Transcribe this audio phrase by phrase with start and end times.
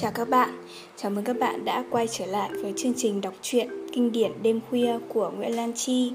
[0.00, 0.64] Chào các bạn,
[0.96, 4.32] chào mừng các bạn đã quay trở lại với chương trình đọc truyện kinh điển
[4.42, 6.12] đêm khuya của Nguyễn Lan Chi.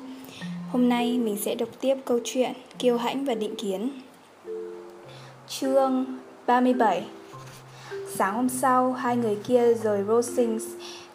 [0.72, 3.90] Hôm nay mình sẽ đọc tiếp câu chuyện Kiêu Hãnh và Định Kiến.
[5.48, 6.06] Chương
[6.46, 7.06] 37
[8.16, 10.64] Sáng hôm sau, hai người kia rời Rosings.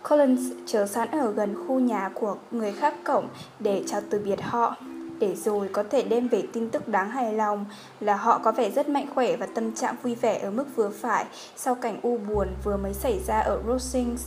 [0.08, 3.28] Collins chờ sẵn ở gần khu nhà của người khác cổng
[3.60, 4.76] để chào từ biệt họ
[5.20, 7.64] để rồi có thể đem về tin tức đáng hài lòng
[8.00, 10.90] là họ có vẻ rất mạnh khỏe và tâm trạng vui vẻ ở mức vừa
[10.90, 11.24] phải
[11.56, 14.24] sau cảnh u buồn vừa mới xảy ra ở Rosings.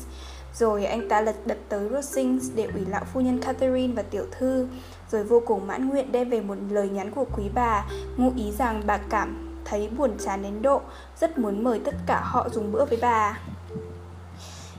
[0.54, 4.26] Rồi anh ta lật đật tới Rosings để ủy lão phu nhân Catherine và tiểu
[4.32, 4.68] thư,
[5.12, 7.86] rồi vô cùng mãn nguyện đem về một lời nhắn của quý bà,
[8.18, 10.82] ngụ ý rằng bà cảm thấy buồn chán đến độ,
[11.20, 13.40] rất muốn mời tất cả họ dùng bữa với bà.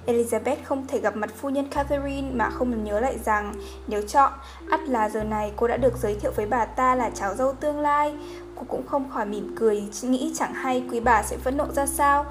[0.07, 3.55] Elizabeth không thể gặp mặt phu nhân Catherine mà không nhớ lại rằng
[3.87, 4.33] nếu chọn,
[4.71, 7.53] ắt là giờ này cô đã được giới thiệu với bà ta là cháu dâu
[7.53, 8.15] tương lai.
[8.57, 11.87] Cô cũng không khỏi mỉm cười, nghĩ chẳng hay quý bà sẽ phẫn nộ ra
[11.87, 12.27] sao.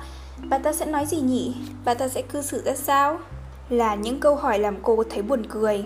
[0.50, 1.56] Bà ta sẽ nói gì nhỉ?
[1.86, 3.20] Bà ta sẽ cư xử ra sao?
[3.70, 5.86] Là những câu hỏi làm cô thấy buồn cười.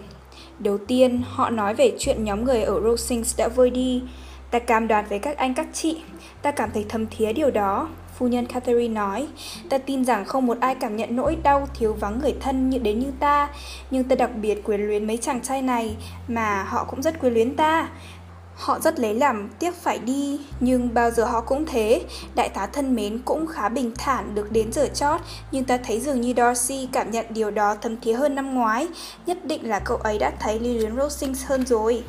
[0.59, 4.03] Đầu tiên, họ nói về chuyện nhóm người ở Rosings đã vơi đi.
[4.51, 6.01] Ta cam đoan với các anh các chị,
[6.41, 7.89] ta cảm thấy thấm thía điều đó.
[8.17, 9.27] Phu nhân Catherine nói,
[9.69, 12.77] ta tin rằng không một ai cảm nhận nỗi đau thiếu vắng người thân như
[12.77, 13.49] đến như ta,
[13.91, 15.95] nhưng ta đặc biệt quyến luyến mấy chàng trai này,
[16.27, 17.89] mà họ cũng rất quyến luyến ta.
[18.55, 22.01] Họ rất lấy làm tiếc phải đi, nhưng bao giờ họ cũng thế.
[22.35, 25.21] Đại tá thân mến cũng khá bình thản được đến giờ chót,
[25.51, 28.87] nhưng ta thấy dường như Darcy cảm nhận điều đó thấm thía hơn năm ngoái.
[29.25, 32.03] Nhất định là cậu ấy đã thấy Lillian luyến Rosings hơn rồi.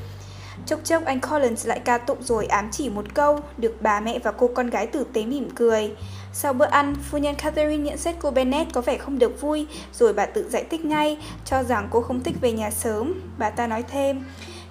[0.66, 4.18] Chốc chốc anh Collins lại ca tụng rồi ám chỉ một câu, được bà mẹ
[4.18, 5.90] và cô con gái tử tế mỉm cười.
[6.32, 9.66] Sau bữa ăn, phu nhân Catherine nhận xét cô Bennet có vẻ không được vui,
[9.92, 13.14] rồi bà tự giải thích ngay, cho rằng cô không thích về nhà sớm.
[13.38, 14.24] Bà ta nói thêm,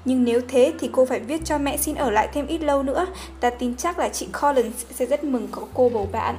[0.06, 2.84] nhưng nếu thế thì cô phải viết cho mẹ xin ở lại thêm ít lâu
[2.84, 3.08] nữa,
[3.40, 6.36] ta tin chắc là chị Collins sẽ rất mừng có cô bầu bạn.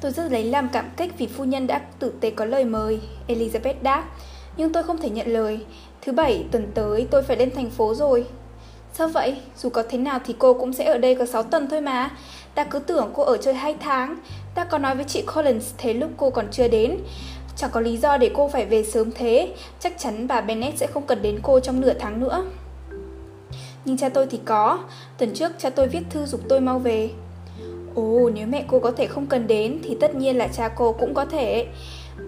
[0.00, 3.00] Tôi rất lấy làm cảm kích vì phu nhân đã tử tế có lời mời,
[3.28, 4.04] Elizabeth đáp.
[4.58, 5.60] Nhưng tôi không thể nhận lời,
[6.02, 8.26] Thứ bảy tuần tới tôi phải lên thành phố rồi.
[8.92, 9.36] Sao vậy?
[9.56, 12.10] Dù có thế nào thì cô cũng sẽ ở đây có 6 tuần thôi mà.
[12.54, 14.16] Ta cứ tưởng cô ở chơi 2 tháng.
[14.54, 16.98] Ta có nói với chị Collins thế lúc cô còn chưa đến.
[17.56, 19.54] Chẳng có lý do để cô phải về sớm thế.
[19.80, 22.44] Chắc chắn bà Bennett sẽ không cần đến cô trong nửa tháng nữa.
[23.84, 24.78] Nhưng cha tôi thì có.
[25.18, 27.10] Tuần trước cha tôi viết thư dục tôi mau về.
[27.94, 30.92] Ồ, nếu mẹ cô có thể không cần đến Thì tất nhiên là cha cô
[30.92, 31.66] cũng có thể.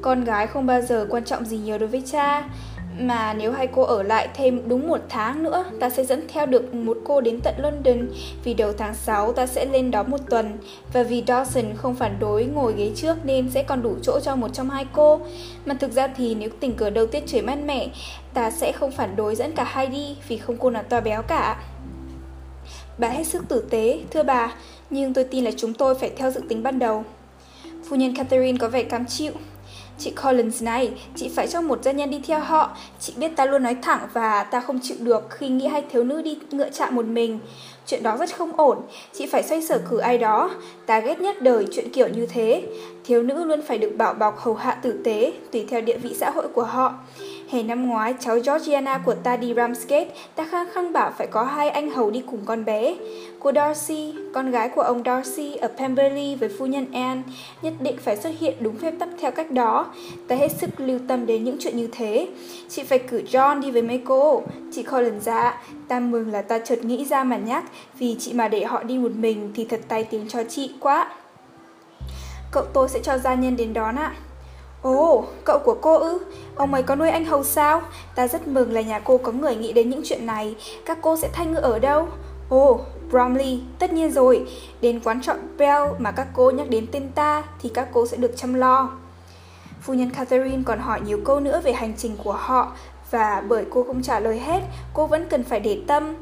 [0.03, 2.45] Con gái không bao giờ quan trọng gì nhiều đối với cha
[2.99, 6.47] mà nếu hai cô ở lại thêm đúng một tháng nữa, ta sẽ dẫn theo
[6.47, 8.09] được một cô đến tận London
[8.45, 10.59] vì đầu tháng 6 ta sẽ lên đó một tuần
[10.93, 14.37] và vì Dawson không phản đối ngồi ghế trước nên sẽ còn đủ chỗ cho
[14.37, 15.21] một trong hai cô.
[15.67, 17.89] Mà thực ra thì nếu tình cờ đầu tiết trời mát mẻ,
[18.35, 21.23] ta sẽ không phản đối dẫn cả hai đi vì không cô nào to béo
[21.23, 21.63] cả.
[22.99, 24.55] Bà hết sức tử tế, thưa bà,
[24.91, 27.05] nhưng tôi tin là chúng tôi phải theo dự tính ban đầu.
[27.89, 29.33] Phu nhân Catherine có vẻ cam chịu,
[30.01, 32.71] Chị Collins này, chị phải cho một gia nhân đi theo họ.
[33.01, 36.05] Chị biết ta luôn nói thẳng và ta không chịu được khi nghĩ hai thiếu
[36.05, 37.39] nữ đi ngựa chạm một mình.
[37.87, 38.79] Chuyện đó rất không ổn,
[39.13, 40.51] chị phải xoay sở cử ai đó.
[40.87, 42.63] Ta ghét nhất đời chuyện kiểu như thế.
[43.05, 46.15] Thiếu nữ luôn phải được bảo bọc hầu hạ tử tế, tùy theo địa vị
[46.15, 46.95] xã hội của họ.
[47.51, 51.45] Hè năm ngoái, cháu Georgiana của ta đi Ramsgate, ta khăng khăng bảo phải có
[51.45, 52.97] hai anh hầu đi cùng con bé.
[53.41, 57.23] Cô Darcy, con gái của ông Darcy ở Pemberley với phu nhân Anne,
[57.63, 59.87] nhất định phải xuất hiện đúng phép tắc theo cách đó.
[60.29, 62.29] Ta hết sức lưu tâm đến những chuyện như thế.
[62.69, 64.43] Chị phải cử John đi với mấy cô.
[64.73, 67.65] Chị Colin dạ, ta mừng là ta chợt nghĩ ra mà nhắc,
[67.99, 71.13] vì chị mà để họ đi một mình thì thật tay tiếng cho chị quá.
[72.53, 74.13] Cậu tôi sẽ cho gia nhân đến đón ạ.
[74.83, 76.19] Ồ, cậu của cô ư?
[76.55, 77.83] Ông ấy có nuôi anh hầu sao?
[78.15, 80.55] Ta rất mừng là nhà cô có người nghĩ đến những chuyện này.
[80.87, 82.09] Các cô sẽ thay ngự ở đâu?
[82.49, 82.81] Ồ,
[83.11, 84.47] Bromley, tất nhiên rồi.
[84.81, 88.17] Đến quán trọ Bell mà các cô nhắc đến tên ta thì các cô sẽ
[88.17, 88.91] được chăm lo.
[89.81, 92.73] Phu nhân Catherine còn hỏi nhiều câu nữa về hành trình của họ
[93.11, 94.61] và bởi cô không trả lời hết,
[94.95, 96.15] cô vẫn cần phải để tâm.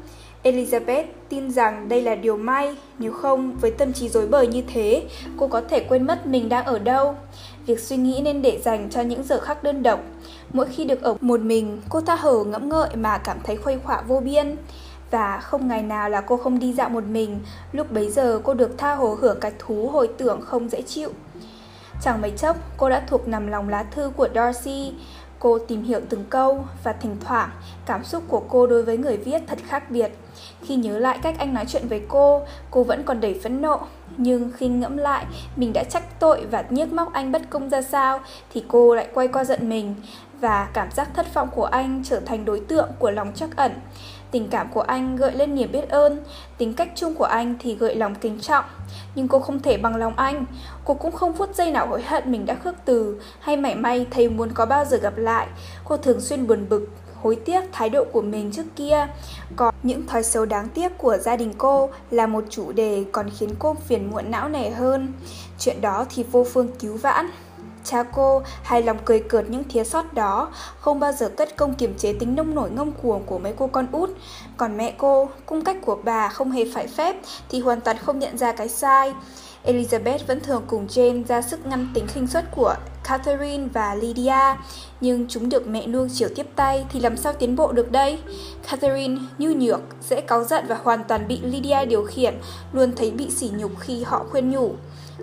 [0.43, 4.63] Elizabeth tin rằng đây là điều may, nếu không, với tâm trí rối bời như
[4.73, 5.03] thế,
[5.37, 7.15] cô có thể quên mất mình đang ở đâu.
[7.69, 9.99] Việc suy nghĩ nên để dành cho những giờ khắc đơn độc.
[10.53, 13.79] Mỗi khi được ở một mình, cô tha hồ ngẫm ngợi mà cảm thấy khuây
[13.83, 14.55] khỏa vô biên.
[15.11, 17.39] Và không ngày nào là cô không đi dạo một mình,
[17.71, 21.09] lúc bấy giờ cô được tha hồ hưởng cái thú hồi tưởng không dễ chịu.
[22.01, 24.93] Chẳng mấy chốc, cô đã thuộc nằm lòng lá thư của Darcy,
[25.39, 27.49] Cô tìm hiểu từng câu và thỉnh thoảng
[27.85, 30.11] cảm xúc của cô đối với người viết thật khác biệt.
[30.61, 32.41] Khi nhớ lại cách anh nói chuyện với cô,
[32.71, 33.79] cô vẫn còn đầy phẫn nộ.
[34.21, 35.25] Nhưng khi ngẫm lại
[35.55, 38.19] mình đã trách tội và nhiếc móc anh bất công ra sao
[38.53, 39.95] thì cô lại quay qua giận mình
[40.41, 43.71] và cảm giác thất vọng của anh trở thành đối tượng của lòng trắc ẩn.
[44.31, 46.23] Tình cảm của anh gợi lên niềm biết ơn,
[46.57, 48.65] tính cách chung của anh thì gợi lòng kính trọng.
[49.15, 50.45] Nhưng cô không thể bằng lòng anh,
[50.85, 54.07] cô cũng không phút giây nào hối hận mình đã khước từ hay mảy may
[54.11, 55.47] thấy muốn có bao giờ gặp lại.
[55.83, 56.87] Cô thường xuyên buồn bực,
[57.21, 59.07] hối tiếc thái độ của mình trước kia.
[59.55, 63.29] Còn những thói xấu đáng tiếc của gia đình cô là một chủ đề còn
[63.37, 65.13] khiến cô phiền muộn não nề hơn.
[65.59, 67.29] Chuyện đó thì vô phương cứu vãn.
[67.83, 70.49] Cha cô hài lòng cười cợt những thiếu sót đó,
[70.79, 73.67] không bao giờ cất công kiềm chế tính nông nổi ngông cuồng của mấy cô
[73.67, 74.09] con út.
[74.57, 77.15] Còn mẹ cô, cung cách của bà không hề phải phép
[77.49, 79.13] thì hoàn toàn không nhận ra cái sai.
[79.65, 82.75] Elizabeth vẫn thường cùng Jane ra sức ngăn tính khinh suất của
[83.09, 84.55] Catherine và Lydia,
[85.01, 88.19] nhưng chúng được mẹ nuông chiều tiếp tay thì làm sao tiến bộ được đây?
[88.69, 89.79] Catherine nhu nhược,
[90.09, 92.33] dễ cáu giận và hoàn toàn bị Lydia điều khiển,
[92.73, 94.73] luôn thấy bị sỉ nhục khi họ khuyên nhủ.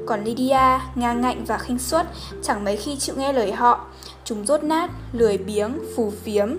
[0.07, 2.07] Còn Lydia, ngang ngạnh và khinh suất,
[2.43, 3.87] chẳng mấy khi chịu nghe lời họ.
[4.25, 6.57] Chúng rốt nát, lười biếng, phù phiếm.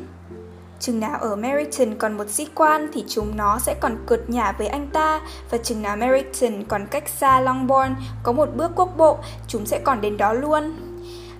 [0.80, 4.52] Chừng nào ở Meriton còn một sĩ quan thì chúng nó sẽ còn cợt nhả
[4.52, 8.98] với anh ta và chừng nào Meriton còn cách xa Longbourn có một bước quốc
[8.98, 10.76] bộ, chúng sẽ còn đến đó luôn.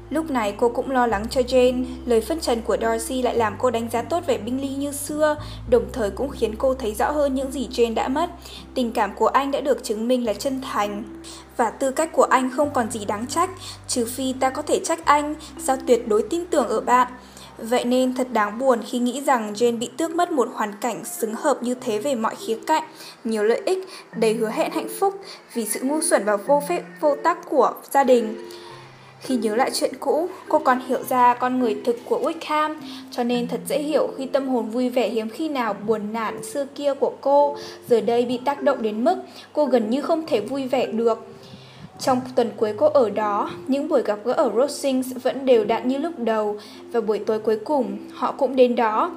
[0.10, 3.56] Lúc này cô cũng lo lắng cho Jane, lời phân trần của Darcy lại làm
[3.60, 5.36] cô đánh giá tốt về Bingley như xưa,
[5.70, 8.30] đồng thời cũng khiến cô thấy rõ hơn những gì Jane đã mất.
[8.74, 11.04] Tình cảm của anh đã được chứng minh là chân thành,
[11.58, 13.50] và tư cách của anh không còn gì đáng trách,
[13.88, 17.08] trừ phi ta có thể trách anh, sao tuyệt đối tin tưởng ở bạn.
[17.58, 21.06] Vậy nên thật đáng buồn khi nghĩ rằng Jane bị tước mất một hoàn cảnh
[21.06, 22.84] xứng hợp như thế về mọi khía cạnh,
[23.24, 25.22] nhiều lợi ích, đầy hứa hẹn hạnh phúc
[25.54, 28.50] vì sự ngu xuẩn và vô phép vô tác của gia đình.
[29.22, 32.76] Khi nhớ lại chuyện cũ, cô còn hiểu ra con người thực của Wickham,
[33.12, 36.44] cho nên thật dễ hiểu khi tâm hồn vui vẻ hiếm khi nào buồn nản
[36.44, 39.16] xưa kia của cô, giờ đây bị tác động đến mức
[39.54, 41.28] cô gần như không thể vui vẻ được.
[42.00, 45.88] Trong tuần cuối cô ở đó, những buổi gặp gỡ ở Rosings vẫn đều đặn
[45.88, 46.58] như lúc đầu
[46.92, 49.12] và buổi tối cuối cùng họ cũng đến đó.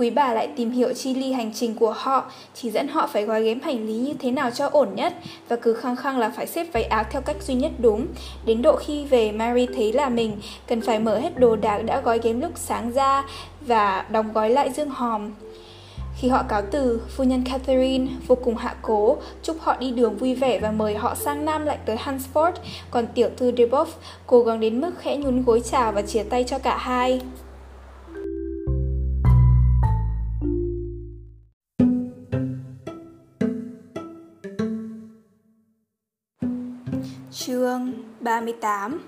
[0.00, 3.24] Quý bà lại tìm hiểu chi ly hành trình của họ, chỉ dẫn họ phải
[3.24, 5.14] gói ghém hành lý như thế nào cho ổn nhất
[5.48, 8.06] và cứ khăng khăng là phải xếp váy áo theo cách duy nhất đúng.
[8.44, 10.36] Đến độ khi về Mary thấy là mình
[10.66, 13.24] cần phải mở hết đồ đạc đã gói ghém lúc sáng ra
[13.60, 15.30] và đóng gói lại dương hòm.
[16.18, 20.16] Khi họ cáo từ, phu nhân Catherine vô cùng hạ cố, chúc họ đi đường
[20.16, 22.52] vui vẻ và mời họ sang Nam lại tới Hansford,
[22.90, 23.86] còn tiểu thư Deboff
[24.26, 27.20] cố gắng đến mức khẽ nhún gối chào và chia tay cho cả hai.
[37.70, 39.00] Chương 38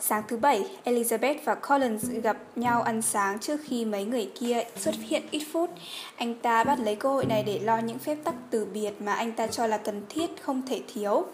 [0.00, 4.62] Sáng thứ bảy, Elizabeth và Collins gặp nhau ăn sáng trước khi mấy người kia
[4.76, 5.70] xuất hiện ít phút.
[6.16, 9.12] Anh ta bắt lấy cơ hội này để lo những phép tắc từ biệt mà
[9.12, 11.24] anh ta cho là cần thiết không thể thiếu.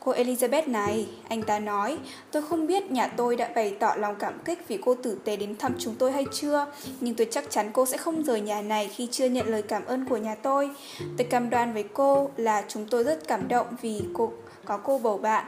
[0.00, 1.98] Cô Elizabeth này, anh ta nói,
[2.30, 5.36] tôi không biết nhà tôi đã bày tỏ lòng cảm kích vì cô tử tế
[5.36, 6.66] đến thăm chúng tôi hay chưa,
[7.00, 9.84] nhưng tôi chắc chắn cô sẽ không rời nhà này khi chưa nhận lời cảm
[9.84, 10.70] ơn của nhà tôi.
[11.18, 14.32] Tôi cam đoan với cô là chúng tôi rất cảm động vì cô
[14.70, 15.44] có cô bầu bạn.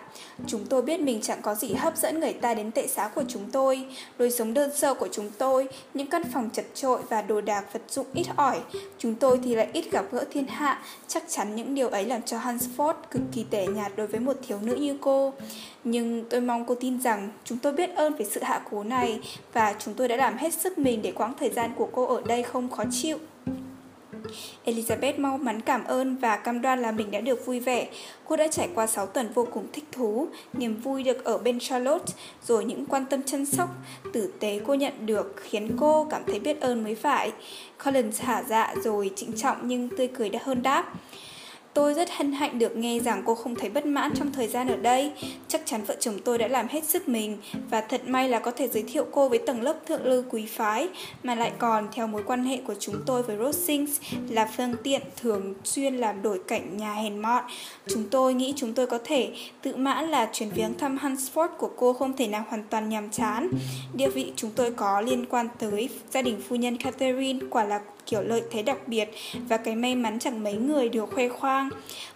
[0.46, 3.22] Chúng tôi biết mình chẳng có gì hấp dẫn người ta đến tệ xá của
[3.28, 3.86] chúng tôi,
[4.18, 7.72] đời sống đơn sơ của chúng tôi, những căn phòng chật trội và đồ đạc
[7.72, 8.60] vật dụng ít ỏi.
[8.98, 12.22] Chúng tôi thì lại ít gặp gỡ thiên hạ, chắc chắn những điều ấy làm
[12.22, 15.32] cho Hansford cực kỳ tẻ nhạt đối với một thiếu nữ như cô.
[15.84, 19.20] Nhưng tôi mong cô tin rằng chúng tôi biết ơn về sự hạ cố này
[19.52, 22.22] và chúng tôi đã làm hết sức mình để quãng thời gian của cô ở
[22.26, 23.18] đây không khó chịu.
[24.64, 27.88] Elizabeth mau mắn cảm ơn và cam đoan là mình đã được vui vẻ.
[28.24, 31.58] Cô đã trải qua 6 tuần vô cùng thích thú, niềm vui được ở bên
[31.60, 32.12] Charlotte,
[32.46, 33.68] rồi những quan tâm chăm sóc,
[34.12, 37.32] tử tế cô nhận được khiến cô cảm thấy biết ơn mới phải.
[37.84, 40.92] Collins hả dạ rồi trịnh trọng nhưng tươi cười đã hơn đáp.
[41.74, 44.68] Tôi rất hân hạnh được nghe rằng cô không thấy bất mãn trong thời gian
[44.68, 45.12] ở đây.
[45.48, 47.38] Chắc chắn vợ chồng tôi đã làm hết sức mình
[47.70, 50.46] và thật may là có thể giới thiệu cô với tầng lớp thượng lưu quý
[50.46, 50.88] phái
[51.22, 55.02] mà lại còn, theo mối quan hệ của chúng tôi với Rosings là phương tiện
[55.22, 57.44] thường xuyên làm đổi cảnh nhà hèn mọn.
[57.86, 61.70] Chúng tôi nghĩ chúng tôi có thể tự mãn là chuyến viếng thăm Hansford của
[61.76, 63.50] cô không thể nào hoàn toàn nhàm chán.
[63.94, 67.80] Địa vị chúng tôi có liên quan tới gia đình phu nhân Catherine quả là
[68.06, 69.10] kiểu lợi thế đặc biệt
[69.48, 71.68] và cái may mắn chẳng mấy người được khoe khoang.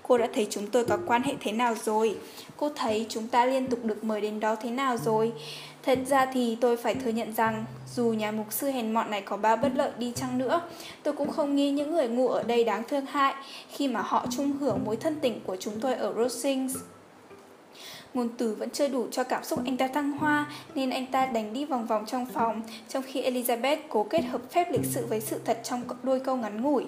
[0.03, 2.17] Cô đã thấy chúng tôi có quan hệ thế nào rồi?
[2.57, 5.33] Cô thấy chúng ta liên tục được mời đến đó thế nào rồi?
[5.83, 7.65] Thật ra thì tôi phải thừa nhận rằng
[7.95, 10.61] dù nhà mục sư hèn mọn này có bao bất lợi đi chăng nữa,
[11.03, 13.35] tôi cũng không nghi những người ngu ở đây đáng thương hại
[13.71, 16.77] khi mà họ chung hưởng mối thân tình của chúng tôi ở Rosings.
[18.17, 21.27] Ngôn từ vẫn chưa đủ cho cảm xúc anh ta thăng hoa, nên anh ta
[21.27, 25.07] đánh đi vòng vòng trong phòng, trong khi Elizabeth cố kết hợp phép lịch sự
[25.07, 26.85] với sự thật trong đôi câu ngắn ngủi.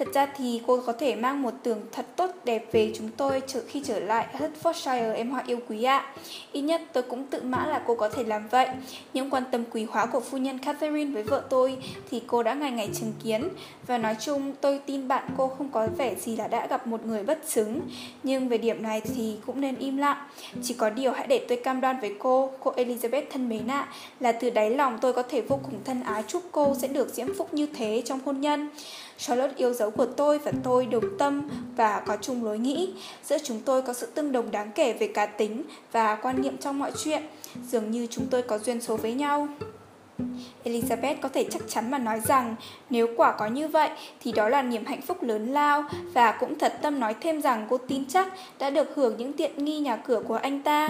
[0.00, 3.42] Thật ra thì cô có thể mang một tưởng thật tốt đẹp về chúng tôi
[3.68, 6.14] khi trở lại Hertfordshire em họ yêu quý ạ.
[6.52, 8.68] Ít nhất tôi cũng tự mãn là cô có thể làm vậy.
[9.14, 11.76] Những quan tâm quý hóa của phu nhân Catherine với vợ tôi
[12.10, 13.48] thì cô đã ngày ngày chứng kiến.
[13.86, 17.06] Và nói chung tôi tin bạn cô không có vẻ gì là đã gặp một
[17.06, 17.80] người bất xứng.
[18.22, 20.26] Nhưng về điểm này thì cũng nên im lặng.
[20.62, 23.88] Chỉ có điều hãy để tôi cam đoan với cô, cô Elizabeth thân mến ạ,
[24.20, 27.08] là từ đáy lòng tôi có thể vô cùng thân ái chúc cô sẽ được
[27.14, 28.70] diễm phúc như thế trong hôn nhân.
[29.20, 32.94] Charlotte yêu dấu của tôi và tôi đồng tâm và có chung lối nghĩ.
[33.24, 35.62] Giữa chúng tôi có sự tương đồng đáng kể về cá tính
[35.92, 37.22] và quan niệm trong mọi chuyện.
[37.68, 39.48] Dường như chúng tôi có duyên số với nhau.
[40.64, 42.56] Elizabeth có thể chắc chắn mà nói rằng,
[42.90, 45.84] nếu quả có như vậy, thì đó là niềm hạnh phúc lớn lao
[46.14, 49.64] và cũng thật tâm nói thêm rằng cô tin chắc đã được hưởng những tiện
[49.64, 50.88] nghi nhà cửa của anh ta.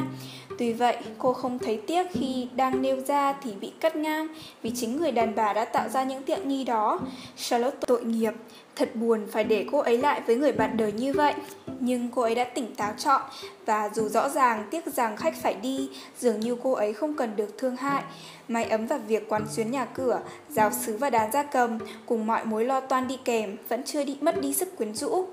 [0.61, 4.27] Tuy vậy, cô không thấy tiếc khi đang nêu ra thì bị cắt ngang
[4.63, 7.01] vì chính người đàn bà đã tạo ra những tiện nghi đó.
[7.37, 8.33] Charlotte tội nghiệp,
[8.77, 11.35] thật buồn phải để cô ấy lại với người bạn đời như vậy.
[11.81, 13.23] Nhưng cô ấy đã tỉnh táo chọn
[13.67, 17.37] và dù rõ ràng tiếc rằng khách phải đi, dường như cô ấy không cần
[17.37, 18.03] được thương hại.
[18.49, 22.27] may ấm và việc quán xuyến nhà cửa, giáo sứ và đàn gia cầm cùng
[22.27, 25.27] mọi mối lo toan đi kèm vẫn chưa đi mất đi sức quyến rũ.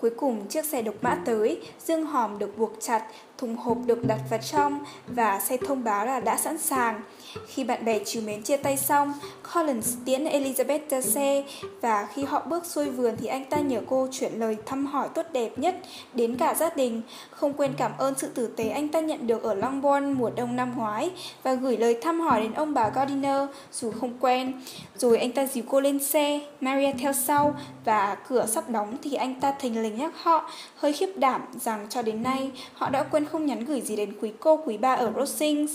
[0.00, 3.04] Cuối cùng chiếc xe độc mã tới, dương hòm được buộc chặt,
[3.38, 7.00] thùng hộp được đặt vào trong và xe thông báo là đã sẵn sàng.
[7.46, 9.12] Khi bạn bè chiều mến chia tay xong,
[9.54, 11.44] Collins tiễn Elizabeth ra xe
[11.80, 15.08] và khi họ bước xuôi vườn thì anh ta nhờ cô chuyển lời thăm hỏi
[15.14, 15.76] tốt đẹp nhất
[16.14, 19.42] đến cả gia đình, không quên cảm ơn sự tử tế anh ta nhận được
[19.42, 21.10] ở Longbourn mùa đông năm ngoái
[21.42, 24.52] và gửi lời thăm hỏi đến ông bà Gardiner dù không quen.
[24.96, 29.14] Rồi anh ta dìu cô lên xe, Maria theo sau và cửa sắp đóng thì
[29.14, 33.02] anh ta thình lình nhắc họ hơi khiếp đảm rằng cho đến nay họ đã
[33.02, 35.72] quên không nhắn gửi gì đến quý cô quý ba ở Rosings.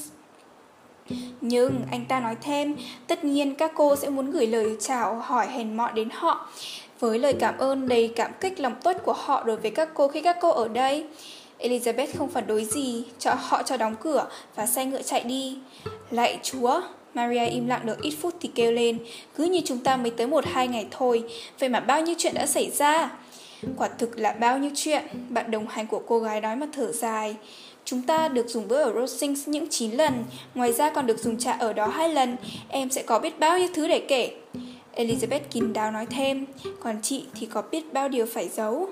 [1.42, 2.76] Nhưng anh ta nói thêm,
[3.08, 6.50] tất nhiên các cô sẽ muốn gửi lời chào hỏi hèn mọn đến họ
[7.00, 10.08] với lời cảm ơn đầy cảm kích lòng tốt của họ đối với các cô
[10.08, 11.06] khi các cô ở đây.
[11.60, 15.58] Elizabeth không phản đối gì, cho họ cho đóng cửa và xe ngựa chạy đi.
[16.12, 16.82] Lạy chúa,
[17.14, 19.00] Maria im lặng được ít phút thì kêu lên,
[19.36, 21.24] cứ như chúng ta mới tới một hai ngày thôi,
[21.60, 23.10] vậy mà bao nhiêu chuyện đã xảy ra.
[23.78, 26.92] Quả thực là bao nhiêu chuyện, bạn đồng hành của cô gái nói mà thở
[26.92, 27.36] dài.
[27.86, 30.24] Chúng ta được dùng bữa ở Rosings những 9 lần,
[30.56, 32.36] ngoài ra còn được dùng trà ở đó hai lần,
[32.70, 34.36] em sẽ có biết bao nhiêu thứ để kể.
[34.96, 36.46] Elizabeth kín đáo nói thêm,
[36.80, 38.90] còn chị thì có biết bao điều phải giấu.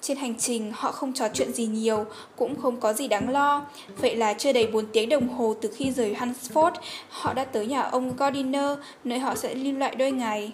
[0.00, 2.04] Trên hành trình họ không trò chuyện gì nhiều,
[2.36, 3.66] cũng không có gì đáng lo.
[3.96, 6.72] Vậy là chưa đầy 4 tiếng đồng hồ từ khi rời hansford
[7.08, 10.52] họ đã tới nhà ông Gardiner, nơi họ sẽ lưu lại đôi ngày.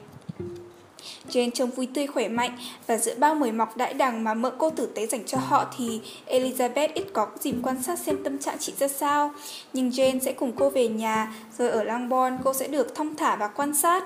[1.31, 4.51] Jane trông vui tươi khỏe mạnh và giữa bao mời mọc đãi đằng mà mợ
[4.59, 8.39] cô tử tế dành cho họ thì Elizabeth ít có dịp quan sát xem tâm
[8.39, 9.33] trạng chị ra sao.
[9.73, 13.37] Nhưng Jane sẽ cùng cô về nhà, rồi ở Langbourne cô sẽ được thông thả
[13.37, 14.05] và quan sát.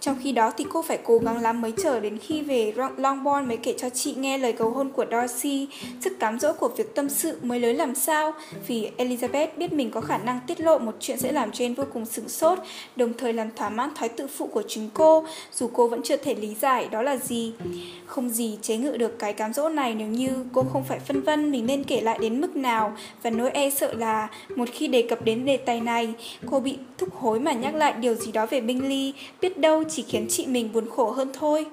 [0.00, 3.48] Trong khi đó thì cô phải cố gắng lắm mới chờ đến khi về Longbourn
[3.48, 5.68] mới kể cho chị nghe lời cầu hôn của Darcy.
[6.00, 8.32] Sức cám dỗ của việc tâm sự mới lớn làm sao
[8.66, 11.84] vì Elizabeth biết mình có khả năng tiết lộ một chuyện sẽ làm Jane vô
[11.92, 12.58] cùng sửng sốt,
[12.96, 16.16] đồng thời làm thỏa mãn thói tự phụ của chính cô, dù cô vẫn chưa
[16.16, 17.52] thể lý giải đó là gì.
[18.06, 21.20] Không gì chế ngự được cái cám dỗ này nếu như cô không phải phân
[21.20, 24.88] vân mình nên kể lại đến mức nào và nỗi e sợ là một khi
[24.88, 26.12] đề cập đến đề tài này,
[26.50, 30.02] cô bị thúc hối mà nhắc lại điều gì đó về Bingley, biết đâu chỉ
[30.02, 31.66] khiến chị mình buồn khổ hơn thôi.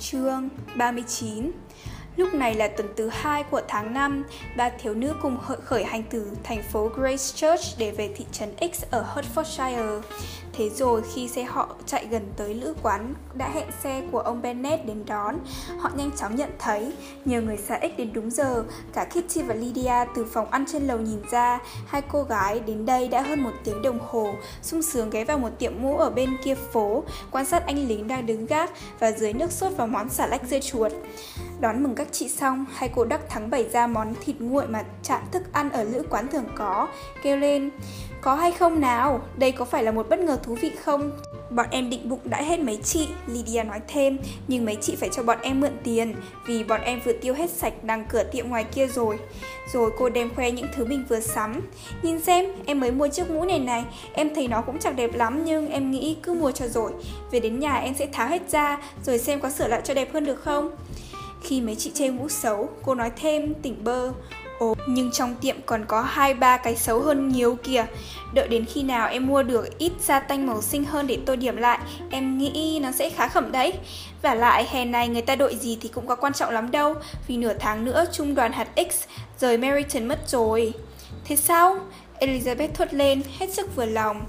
[0.00, 1.52] Chương 39
[2.16, 4.24] Lúc này là tuần thứ hai của tháng 5,
[4.56, 8.48] ba thiếu nữ cùng khởi hành từ thành phố Grace Church để về thị trấn
[8.72, 10.00] X ở Hertfordshire.
[10.56, 14.42] Thế rồi khi xe họ chạy gần tới lữ quán đã hẹn xe của ông
[14.42, 15.38] Bennett đến đón,
[15.78, 16.92] họ nhanh chóng nhận thấy
[17.24, 18.64] nhiều người xa X đến đúng giờ.
[18.92, 22.86] Cả Kitty và Lydia từ phòng ăn trên lầu nhìn ra, hai cô gái đến
[22.86, 26.10] đây đã hơn một tiếng đồng hồ, sung sướng ghé vào một tiệm mũ ở
[26.10, 29.86] bên kia phố, quan sát anh lính đang đứng gác và dưới nước sốt vào
[29.86, 30.92] món xà lách dưa chuột.
[31.64, 34.84] Đón mừng các chị xong, hai cô đắc thắng bày ra món thịt nguội mà
[35.02, 36.88] chạm thức ăn ở lữ quán thường có,
[37.22, 37.70] kêu lên
[38.20, 39.22] có hay không nào?
[39.36, 41.10] Đây có phải là một bất ngờ thú vị không?
[41.50, 44.18] Bọn em định bụng đã hết mấy chị, Lydia nói thêm,
[44.48, 46.14] nhưng mấy chị phải cho bọn em mượn tiền,
[46.46, 49.18] vì bọn em vừa tiêu hết sạch đằng cửa tiệm ngoài kia rồi.
[49.72, 51.60] Rồi cô đem khoe những thứ mình vừa sắm.
[52.02, 55.14] Nhìn xem, em mới mua chiếc mũ này này, em thấy nó cũng chẳng đẹp
[55.14, 56.92] lắm nhưng em nghĩ cứ mua cho rồi.
[57.30, 60.12] Về đến nhà em sẽ tháo hết ra, rồi xem có sửa lại cho đẹp
[60.12, 60.70] hơn được không?
[61.44, 64.10] Khi mấy chị chê mũ xấu, cô nói thêm tỉnh bơ
[64.58, 67.86] Ồ, nhưng trong tiệm còn có hai ba cái xấu hơn nhiều kìa.
[68.34, 71.36] Đợi đến khi nào em mua được ít da tanh màu xinh hơn để tô
[71.36, 71.78] điểm lại,
[72.10, 73.72] em nghĩ nó sẽ khá khẩm đấy.
[74.22, 76.94] Và lại hè này người ta đội gì thì cũng có quan trọng lắm đâu,
[77.26, 79.04] vì nửa tháng nữa trung đoàn hạt X
[79.38, 80.72] rời Meriton mất rồi.
[81.24, 81.76] Thế sao?
[82.20, 84.24] Elizabeth thốt lên, hết sức vừa lòng.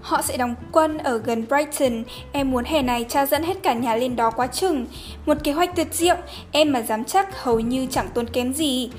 [0.00, 2.02] Họ sẽ đóng quân ở gần Brighton.
[2.32, 4.86] Em muốn hè này cha dẫn hết cả nhà lên đó quá chừng.
[5.26, 6.16] Một kế hoạch tuyệt diệu,
[6.52, 8.90] em mà dám chắc hầu như chẳng tốn kém gì.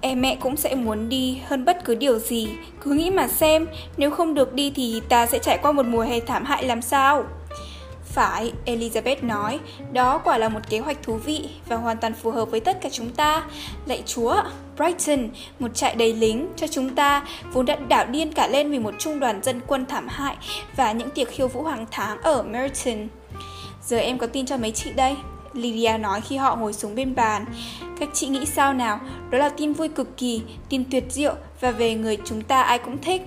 [0.00, 2.48] Em mẹ cũng sẽ muốn đi hơn bất cứ điều gì.
[2.80, 3.66] Cứ nghĩ mà xem,
[3.96, 6.82] nếu không được đi thì ta sẽ trải qua một mùa hè thảm hại làm
[6.82, 7.24] sao?
[8.14, 9.58] Phải, Elizabeth nói,
[9.92, 12.80] đó quả là một kế hoạch thú vị và hoàn toàn phù hợp với tất
[12.80, 13.44] cả chúng ta.
[13.86, 14.42] Lạy Chúa,
[14.76, 15.28] Brighton,
[15.58, 18.94] một trại đầy lính cho chúng ta, vốn đã đảo điên cả lên vì một
[18.98, 20.36] trung đoàn dân quân thảm hại
[20.76, 23.08] và những tiệc khiêu vũ hàng tháng ở Merton.
[23.86, 25.16] Giờ em có tin cho mấy chị đây?
[25.52, 27.44] Lydia nói khi họ ngồi xuống bên bàn.
[28.00, 29.00] Các chị nghĩ sao nào?
[29.30, 32.78] Đó là tin vui cực kỳ, tin tuyệt diệu và về người chúng ta ai
[32.78, 33.22] cũng thích.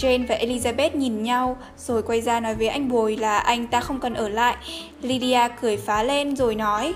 [0.00, 3.80] Jane và Elizabeth nhìn nhau rồi quay ra nói với anh Bồi là anh ta
[3.80, 4.56] không cần ở lại.
[5.02, 6.94] Lydia cười phá lên rồi nói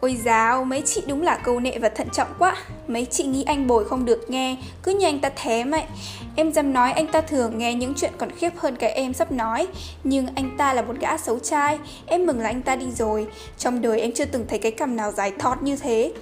[0.00, 2.56] Ôi giáo, mấy chị đúng là câu nệ và thận trọng quá
[2.88, 4.56] Mấy chị nghĩ anh Bồi không được nghe.
[4.82, 5.86] Cứ như anh ta thế mày
[6.36, 9.32] Em dám nói anh ta thường nghe những chuyện còn khiếp hơn cái em sắp
[9.32, 9.66] nói.
[10.04, 11.78] Nhưng anh ta là một gã xấu trai.
[12.06, 13.26] Em mừng là anh ta đi rồi.
[13.58, 16.12] Trong đời em chưa từng thấy cái cằm nào dài thọt như thế.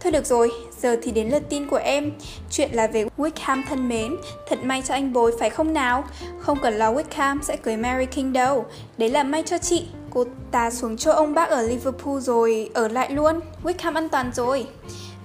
[0.00, 2.12] Thôi được rồi, giờ thì đến lượt tin của em.
[2.50, 4.16] Chuyện là về Wickham thân mến.
[4.48, 6.04] Thật may cho anh bồi phải không nào?
[6.38, 8.64] Không cần lo Wickham sẽ cưới Mary King đâu.
[8.98, 9.86] Đấy là may cho chị.
[10.10, 13.40] Cô ta xuống chỗ ông bác ở Liverpool rồi Ở lại luôn.
[13.62, 14.66] Wickham an toàn rồi.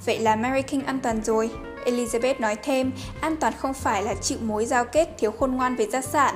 [0.05, 1.49] Vậy là Mary King an toàn rồi
[1.85, 2.91] Elizabeth nói thêm
[3.21, 6.35] An toàn không phải là chịu mối giao kết thiếu khôn ngoan về gia sản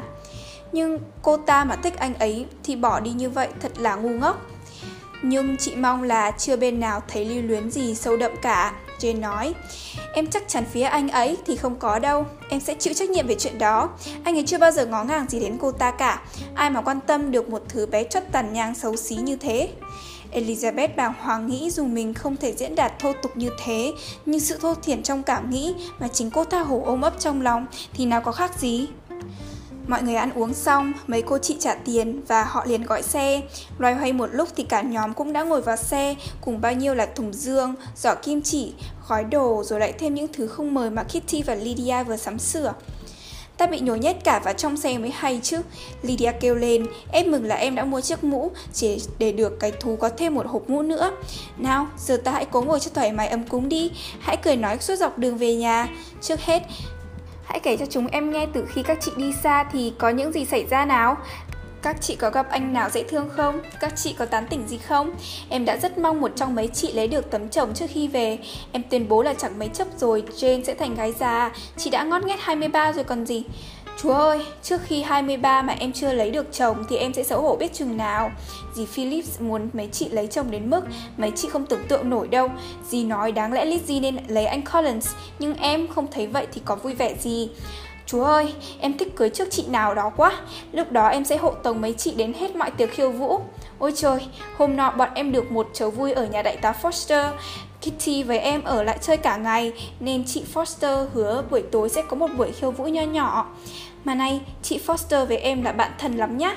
[0.71, 4.09] Nhưng cô ta mà thích anh ấy Thì bỏ đi như vậy thật là ngu
[4.09, 4.41] ngốc
[5.27, 8.73] nhưng chị mong là chưa bên nào thấy lưu luyến gì sâu đậm cả.
[8.99, 9.53] Jane nói,
[10.13, 13.27] em chắc chắn phía anh ấy thì không có đâu, em sẽ chịu trách nhiệm
[13.27, 13.89] về chuyện đó.
[14.23, 16.21] Anh ấy chưa bao giờ ngó ngàng gì đến cô ta cả,
[16.55, 19.69] ai mà quan tâm được một thứ bé chót tàn nhang xấu xí như thế.
[20.35, 23.93] Elizabeth bàng hoàng nghĩ dù mình không thể diễn đạt thô tục như thế,
[24.25, 27.41] nhưng sự thô thiển trong cảm nghĩ mà chính cô tha hồ ôm ấp trong
[27.41, 28.87] lòng thì nào có khác gì.
[29.87, 33.41] Mọi người ăn uống xong, mấy cô chị trả tiền và họ liền gọi xe.
[33.77, 36.95] Loay hoay một lúc thì cả nhóm cũng đã ngồi vào xe cùng bao nhiêu
[36.95, 38.73] là thùng dương, giỏ kim chỉ,
[39.07, 42.39] gói đồ rồi lại thêm những thứ không mời mà Kitty và Lydia vừa sắm
[42.39, 42.73] sửa.
[43.57, 45.61] Ta bị nhồi nhét cả vào trong xe mới hay chứ.
[46.01, 49.71] Lydia kêu lên, Em mừng là em đã mua chiếc mũ Chỉ để được cái
[49.71, 51.11] thú có thêm một hộp mũ nữa.
[51.57, 53.91] Nào, giờ ta hãy cố ngồi cho thoải mái ấm cúng đi.
[54.19, 55.87] Hãy cười nói suốt dọc đường về nhà.
[56.21, 56.63] Trước hết,
[57.45, 60.31] Hãy kể cho chúng em nghe từ khi các chị đi xa thì có những
[60.31, 61.17] gì xảy ra nào
[61.85, 63.61] các chị có gặp anh nào dễ thương không?
[63.79, 65.11] Các chị có tán tỉnh gì không?
[65.49, 68.37] Em đã rất mong một trong mấy chị lấy được tấm chồng trước khi về
[68.71, 72.03] Em tuyên bố là chẳng mấy chốc rồi Jane sẽ thành gái già Chị đã
[72.03, 73.43] ngót nghét 23 rồi còn gì
[73.97, 77.41] Chúa ơi, trước khi 23 mà em chưa lấy được chồng thì em sẽ xấu
[77.41, 78.31] hổ biết chừng nào.
[78.75, 80.81] Dì Phillips muốn mấy chị lấy chồng đến mức
[81.17, 82.49] mấy chị không tưởng tượng nổi đâu.
[82.89, 85.07] Dì nói đáng lẽ Lizzie nên lấy anh Collins,
[85.39, 87.49] nhưng em không thấy vậy thì có vui vẻ gì.
[88.05, 90.31] Chú ơi, em thích cưới trước chị nào đó quá.
[90.71, 93.39] Lúc đó em sẽ hộ tống mấy chị đến hết mọi tiệc khiêu vũ.
[93.79, 94.19] Ôi trời,
[94.57, 97.31] hôm nọ bọn em được một chấu vui ở nhà đại tá Foster.
[97.81, 102.01] Kitty với em ở lại chơi cả ngày nên chị Foster hứa buổi tối sẽ
[102.01, 103.45] có một buổi khiêu vũ nho nhỏ.
[104.03, 106.55] Mà nay chị Foster với em là bạn thân lắm nhá.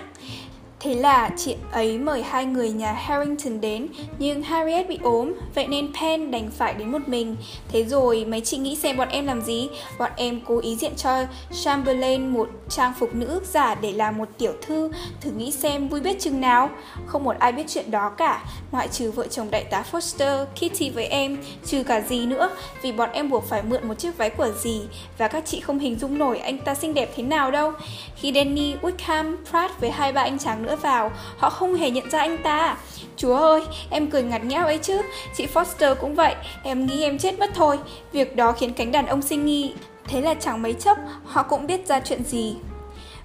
[0.80, 3.88] Thế là chị ấy mời hai người nhà Harrington đến
[4.18, 7.36] Nhưng Harriet bị ốm Vậy nên Pen đành phải đến một mình.
[7.68, 9.68] Thế rồi mấy chị nghĩ xem bọn em làm gì?
[9.98, 11.24] Bọn em cố ý diện cho
[11.62, 14.90] Chamberlain một trang phục nữ giả để làm một tiểu thư.
[15.20, 16.70] Thử nghĩ xem vui biết chừng nào.
[17.06, 18.44] Không một ai biết chuyện đó cả.
[18.72, 21.38] Ngoại trừ vợ chồng đại tá Foster, Kitty với em.
[21.66, 22.50] Trừ cả gì nữa
[22.82, 24.80] Vì bọn em buộc phải mượn một chiếc váy của gì
[25.18, 27.72] Và các chị không hình dung nổi anh ta xinh đẹp thế nào đâu.
[28.16, 31.10] Khi Danny, Wickham, Pratt với hai ba anh chàng nữa vào.
[31.38, 32.76] Họ không hề nhận ra anh ta.
[33.16, 35.02] Chúa ơi, em cười ngặt nghẽo ấy chứ.
[35.36, 36.34] Chị Foster cũng vậy.
[36.62, 37.78] Em nghĩ em chết mất thôi.
[38.12, 39.74] Việc đó khiến cánh đàn ông sinh nghi.
[40.04, 42.56] Thế là chẳng mấy chốc Họ cũng biết ra chuyện gì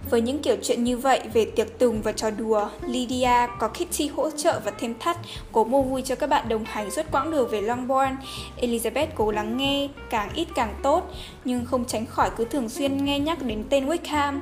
[0.09, 4.07] với những kiểu chuyện như vậy về tiệc tùng và trò đùa, Lydia có Kitty
[4.07, 5.17] hỗ trợ và thêm thắt,
[5.51, 8.15] cố mua vui cho các bạn đồng hành suốt quãng đường về Longbourn.
[8.61, 11.11] Elizabeth cố lắng nghe, càng ít càng tốt,
[11.45, 14.39] nhưng không tránh khỏi cứ thường xuyên nghe nhắc đến tên Wickham.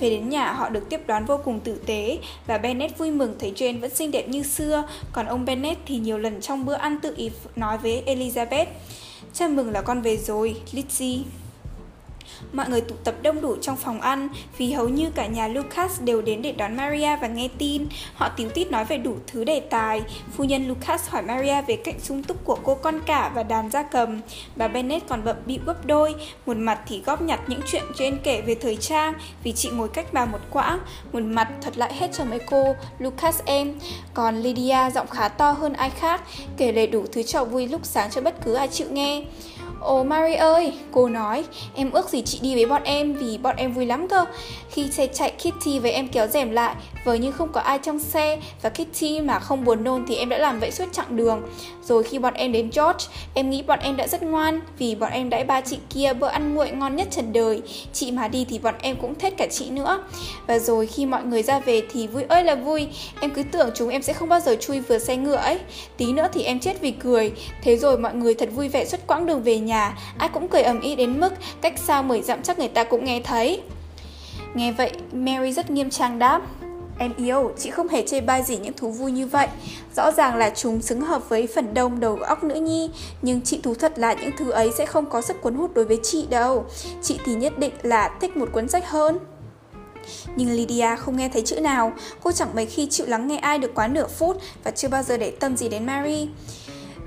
[0.00, 3.34] Về đến nhà họ được tiếp đoán vô cùng tử tế và Bennett vui mừng
[3.38, 6.74] thấy Jane vẫn xinh đẹp như xưa, còn ông Bennett thì nhiều lần trong bữa
[6.74, 8.66] ăn tự ý nói với Elizabeth.
[9.32, 11.22] Chào mừng là con về rồi, Lizzie.
[12.52, 16.00] Mọi người tụ tập đông đủ trong phòng ăn vì hầu như cả nhà Lucas
[16.00, 17.86] đều đến để đón Maria và nghe tin.
[18.14, 20.02] Họ tíu tít nói về đủ thứ đề tài.
[20.36, 23.70] Phu nhân Lucas hỏi Maria về cạnh sung túc của cô con cả và đàn
[23.70, 24.20] gia cầm.
[24.56, 26.14] Bà Bennett còn bận bịu gấp đôi,
[26.46, 29.88] một mặt thì góp nhặt những chuyện trên kể về thời trang vì chị ngồi
[29.88, 30.78] cách bà một quãng,
[31.12, 33.74] một mặt thuật lại hết cho mấy cô Lucas em.
[34.14, 36.22] Còn Lydia giọng khá to hơn ai khác,
[36.56, 39.24] kể đầy đủ thứ trò vui lúc sáng cho bất cứ ai chịu nghe.
[39.84, 41.44] Ồ Mary ơi, cô nói,
[41.74, 44.24] em ước gì chị đi với bọn em vì bọn em vui lắm cơ.
[44.70, 47.98] Khi xe chạy Kitty với em kéo rèm lại, với như không có ai trong
[47.98, 51.42] xe và Kitty mà không buồn nôn thì em đã làm vậy suốt chặng đường.
[51.88, 55.10] Rồi khi bọn em đến George, em nghĩ bọn em đã rất ngoan vì bọn
[55.10, 57.62] em đãi ba chị kia bữa ăn nguội ngon nhất trần đời.
[57.92, 60.04] Chị mà đi thì bọn em cũng thết cả chị nữa.
[60.46, 62.88] Và rồi khi mọi người ra về thì vui ơi là vui.
[63.20, 65.58] Em cứ tưởng chúng em sẽ không bao giờ chui vừa xe ngựa ấy.
[65.96, 67.32] Tí nữa thì em chết vì cười.
[67.62, 69.98] Thế rồi mọi người thật vui vẻ suốt quãng đường về nhà.
[70.18, 73.04] Ai cũng cười ầm ĩ đến mức cách xa mười dặm chắc người ta cũng
[73.04, 73.60] nghe thấy.
[74.54, 76.42] Nghe vậy, Mary rất nghiêm trang đáp.
[76.98, 79.48] Em yêu, chị không hề chê bai gì những thú vui như vậy.
[79.96, 82.90] Rõ ràng là chúng xứng hợp với phần đông đầu óc nữ nhi,
[83.22, 85.84] nhưng chị thú thật là những thứ ấy sẽ không có sức cuốn hút đối
[85.84, 86.66] với chị đâu.
[87.02, 89.18] Chị thì nhất định là thích một cuốn sách hơn.
[90.36, 93.58] Nhưng Lydia không nghe thấy chữ nào, cô chẳng mấy khi chịu lắng nghe ai
[93.58, 96.28] được quá nửa phút và chưa bao giờ để tâm gì đến Mary.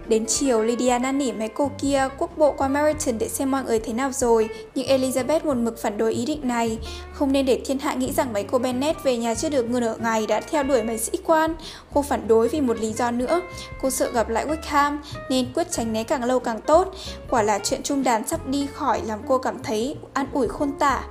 [0.07, 3.63] Đến chiều, Lydia năn nỉ mấy cô kia quốc bộ qua Meriton để xem mọi
[3.63, 6.79] người thế nào rồi, nhưng Elizabeth một mực phản đối ý định này.
[7.13, 9.95] Không nên để thiên hạ nghĩ rằng mấy cô Bennet về nhà chưa được nửa
[9.99, 11.55] ngày đã theo đuổi mấy sĩ quan.
[11.93, 13.41] Cô phản đối vì một lý do nữa.
[13.81, 14.97] Cô sợ gặp lại Wickham
[15.29, 16.93] nên quyết tránh né càng lâu càng tốt.
[17.29, 20.71] Quả là chuyện trung đàn sắp đi khỏi làm cô cảm thấy an ủi khôn
[20.79, 21.03] tả.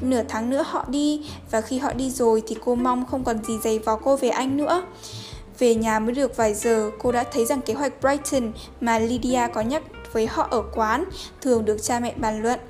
[0.00, 3.44] Nửa tháng nữa họ đi và khi họ đi rồi thì cô mong không còn
[3.44, 4.82] gì dày vào cô về anh nữa.
[5.62, 9.40] Về nhà mới được vài giờ, cô đã thấy rằng kế hoạch Brighton mà Lydia
[9.54, 11.04] có nhắc với họ ở quán
[11.40, 12.60] thường được cha mẹ bàn luận.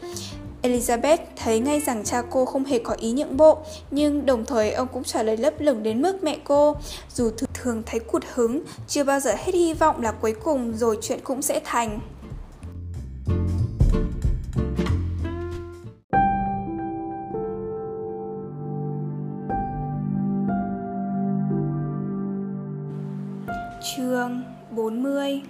[0.63, 3.59] Elizabeth thấy ngay rằng cha cô không hề có ý nhượng bộ,
[3.91, 6.77] nhưng đồng thời ông cũng trả lời lấp lửng đến mức mẹ cô,
[7.15, 10.99] dù thường thấy cụt hứng, chưa bao giờ hết hy vọng là cuối cùng rồi
[11.03, 12.01] chuyện cũng sẽ thành.
[24.23, 25.41] Chương 40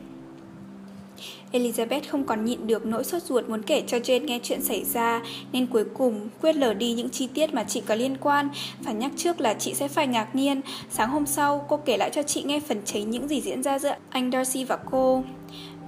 [1.52, 4.84] Elizabeth không còn nhịn được nỗi sốt ruột muốn kể cho Jane nghe chuyện xảy
[4.84, 8.48] ra, nên cuối cùng quyết lờ đi những chi tiết mà chị có liên quan
[8.84, 10.60] phải nhắc trước là chị sẽ phải ngạc nhiên.
[10.90, 13.78] Sáng hôm sau, cô kể lại cho chị nghe phần chính những gì diễn ra
[13.78, 15.24] giữa anh Darcy và cô.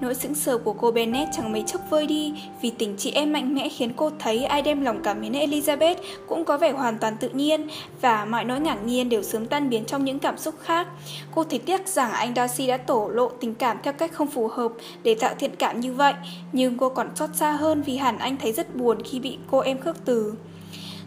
[0.01, 3.33] Nỗi sững sờ của cô Bennet chẳng mấy chốc vơi đi vì tình chị em
[3.33, 5.95] mạnh mẽ khiến cô thấy ai đem lòng cảm mến Elizabeth
[6.29, 7.69] cũng có vẻ hoàn toàn tự nhiên
[8.01, 10.87] và mọi nỗi ngạc nhiên đều sớm tan biến trong những cảm xúc khác.
[11.35, 14.49] Cô thấy tiếc rằng anh Darcy đã tổ lộ tình cảm theo cách không phù
[14.49, 14.73] hợp
[15.03, 16.15] để tạo thiện cảm như vậy,
[16.53, 19.59] nhưng cô còn xót xa hơn vì hẳn anh thấy rất buồn khi bị cô
[19.59, 20.35] em khước từ.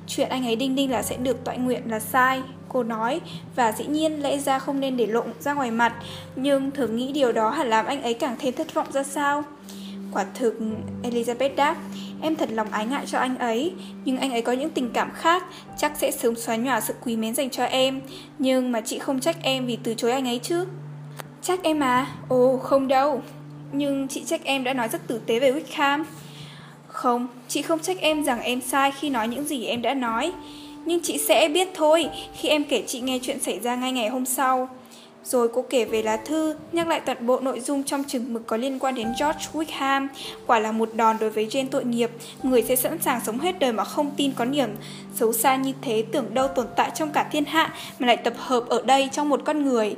[0.07, 3.21] Chuyện anh ấy đinh đinh là sẽ được tọa nguyện là sai, cô nói,
[3.55, 5.93] và dĩ nhiên lẽ ra không nên để lộ ra ngoài mặt,
[6.35, 9.43] nhưng thường nghĩ điều đó hẳn làm anh ấy càng thêm thất vọng ra sao?
[10.13, 10.59] Quả thực,
[11.03, 11.75] elizabeth đáp,
[12.21, 13.73] em thật lòng ái ngại cho anh ấy,
[14.05, 15.43] nhưng anh ấy có những tình cảm khác,
[15.77, 18.01] chắc sẽ sớm xóa nhòa sự quý mến dành cho em,
[18.39, 20.65] nhưng mà chị không trách em vì từ chối anh ấy chứ?
[21.41, 22.07] Trách em à?
[22.27, 23.21] Ồ, không đâu.
[23.71, 26.03] Nhưng chị trách em đã nói rất tử tế về wickham.
[26.87, 30.33] Không, chị không trách em rằng em sai khi nói những gì em đã nói
[30.87, 34.09] nhưng chị sẽ biết thôi khi em kể chị nghe chuyện xảy ra ngay ngày
[34.09, 34.69] hôm sau.
[35.23, 38.47] Rồi cô kể về lá thư, nhắc lại toàn bộ nội dung trong chừng mực
[38.47, 40.07] có liên quan đến George Wickham.
[40.45, 42.11] Quả là một đòn đối với Jane tội nghiệp,
[42.43, 44.69] người sẽ sẵn sàng sống hết đời mà không tin có niềm
[45.15, 48.33] xấu xa như thế tưởng đâu tồn tại trong cả thiên hạ mà lại tập
[48.37, 49.95] hợp ở đây trong một con người.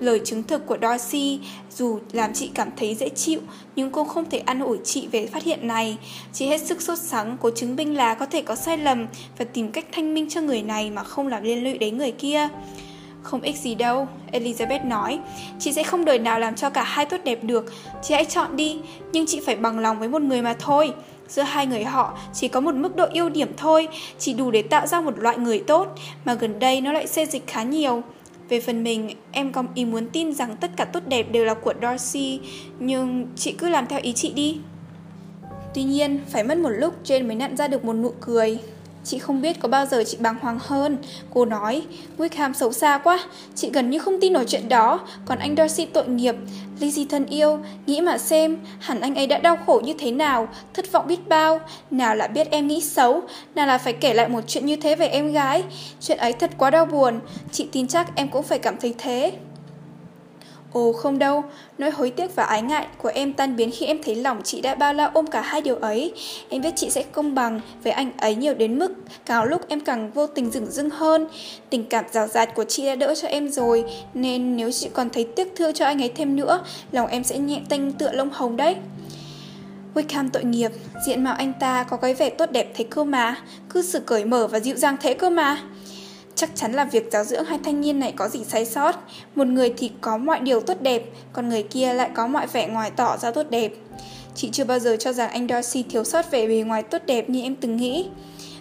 [0.00, 3.40] Lời chứng thực của Darcy dù làm chị cảm thấy dễ chịu
[3.76, 5.96] nhưng cô không thể ăn ủi chị về phát hiện này.
[6.32, 9.06] Chị hết sức sốt sắng cố chứng minh là có thể có sai lầm
[9.38, 12.10] và tìm cách thanh minh cho người này mà không làm liên lụy đến người
[12.12, 12.48] kia.
[13.22, 15.18] Không ích gì đâu, Elizabeth nói.
[15.58, 17.72] Chị sẽ không đời nào làm cho cả hai tốt đẹp được.
[18.02, 18.78] Chị hãy chọn đi,
[19.12, 20.92] nhưng chị phải bằng lòng với một người mà thôi.
[21.28, 24.62] Giữa hai người họ chỉ có một mức độ ưu điểm thôi, chỉ đủ để
[24.62, 28.02] tạo ra một loại người tốt, mà gần đây nó lại xê dịch khá nhiều.
[28.48, 31.54] Về phần mình, em có ý muốn tin rằng tất cả tốt đẹp đều là
[31.54, 32.40] của Darcy,
[32.78, 34.58] nhưng chị cứ làm theo ý chị đi.
[35.74, 38.58] Tuy nhiên, phải mất một lúc Jane mới nặn ra được một nụ cười.
[39.08, 40.98] Chị không biết có bao giờ chị bàng hoàng hơn.
[41.34, 41.82] Cô nói,
[42.18, 43.18] Wickham xấu xa quá,
[43.54, 45.00] chị gần như không tin nổi chuyện đó.
[45.24, 46.34] Còn anh Darcy tội nghiệp,
[46.80, 50.48] Lizzie thân yêu, nghĩ mà xem, hẳn anh ấy đã đau khổ như thế nào,
[50.74, 51.60] thất vọng biết bao.
[51.90, 53.22] Nào là biết em nghĩ xấu,
[53.54, 55.62] nào là phải kể lại một chuyện như thế về em gái.
[56.00, 57.20] Chuyện ấy thật quá đau buồn,
[57.52, 59.32] chị tin chắc em cũng phải cảm thấy thế.
[60.72, 61.44] Ồ không đâu,
[61.78, 64.60] nỗi hối tiếc và ái ngại của em tan biến khi em thấy lòng chị
[64.60, 66.12] đã bao la ôm cả hai điều ấy.
[66.48, 68.92] Em biết chị sẽ công bằng với anh ấy nhiều đến mức
[69.26, 71.26] càng lúc em càng vô tình dửng dưng hơn.
[71.70, 75.10] Tình cảm rào rạt của chị đã đỡ cho em rồi, nên nếu chị còn
[75.10, 76.60] thấy tiếc thương cho anh ấy thêm nữa,
[76.92, 78.76] lòng em sẽ nhẹ tanh tựa lông hồng đấy.
[79.94, 80.70] Wickham tội nghiệp,
[81.06, 83.36] diện mạo anh ta có cái vẻ tốt đẹp thế cơ mà,
[83.70, 85.62] cư xử cởi mở và dịu dàng thế cơ mà.
[86.38, 88.96] Chắc chắn là việc giáo dưỡng hai thanh niên này có gì sai sót.
[89.34, 92.66] Một người thì có mọi điều tốt đẹp, còn người kia lại có mọi vẻ
[92.66, 93.72] ngoài tỏ ra tốt đẹp.
[94.34, 97.30] Chị chưa bao giờ cho rằng anh Darcy thiếu sót vẻ bề ngoài tốt đẹp
[97.30, 98.06] như em từng nghĩ.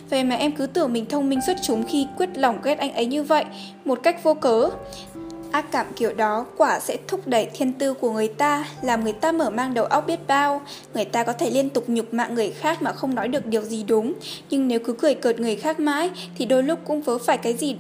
[0.10, 2.94] Vậy mà em cứ tưởng mình thông minh xuất chúng khi quyết lòng ghét anh
[2.94, 3.46] ấy như vậy,
[3.86, 4.70] một cách vô cớ.
[5.52, 9.14] Ác cảm kiểu đó quả sẽ thúc đẩy thiên tư của người ta, làm người
[9.14, 10.62] ta mở mang đầu óc biết bao.
[10.94, 13.62] Người ta có thể liên tục nhục mạ người khác mà không nói được điều
[13.62, 14.14] gì đúng,
[14.50, 17.54] nhưng nếu cứ cười cợt người khác mãi thì đôi lúc cũng vớ phải cái
[17.54, 17.76] gì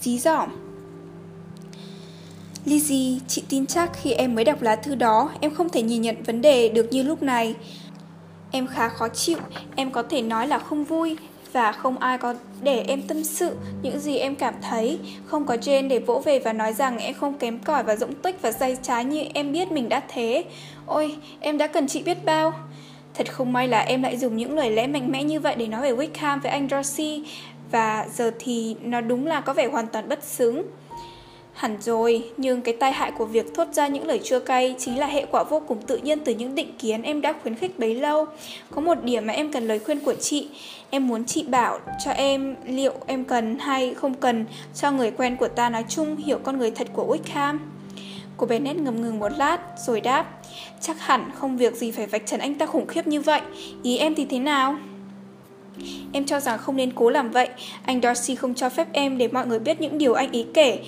[0.00, 0.48] dí dỏm.
[2.66, 6.02] Lizzie, chị tin chắc khi em mới đọc lá thư đó, em không thể nhìn
[6.02, 7.54] nhận vấn đề được như lúc này.
[8.50, 9.38] Em khá khó chịu,
[9.76, 11.16] em có thể nói là không vui,
[11.52, 15.56] và không ai có để em tâm sự những gì em cảm thấy, không có
[15.56, 18.52] trên để vỗ về và nói rằng em không kém cỏi và dũng tích và
[18.52, 20.44] say trái như em biết mình đã thế.
[20.86, 22.52] Ôi, em đã cần chị biết bao.
[23.14, 25.66] Thật không may là em lại dùng những lời lẽ mạnh mẽ như vậy để
[25.66, 27.24] nói về Wickham với anh Darcy
[27.70, 30.62] và giờ thì nó đúng là có vẻ hoàn toàn bất xứng.
[31.60, 34.98] Hẳn rồi, nhưng cái tai hại của việc thốt ra những lời chua cay chính
[34.98, 37.78] là hệ quả vô cùng tự nhiên từ những định kiến em đã khuyến khích
[37.78, 38.26] bấy lâu.
[38.70, 40.48] Có một điểm mà em cần lời khuyên của chị.
[40.90, 44.44] Em muốn chị bảo cho em liệu em cần hay không cần
[44.74, 47.58] cho người quen của ta nói chung hiểu con người thật của Wickham.
[48.36, 50.26] Cô Bennett ngầm ngừng một lát rồi đáp
[50.80, 53.40] Chắc hẳn không việc gì phải vạch trần anh ta khủng khiếp như vậy
[53.82, 54.76] Ý em thì thế nào?
[56.12, 57.48] Em cho rằng không nên cố làm vậy
[57.84, 60.78] Anh Darcy không cho phép em để mọi người biết những điều anh ý kể